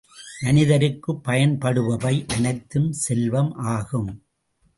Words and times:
மனிதருக்குப் 0.41 1.21
பயன்படுபவை 1.27 2.29
அனைத்தும் 2.29 2.91
செல்வம் 2.91 3.53
ஆகும். 3.53 4.23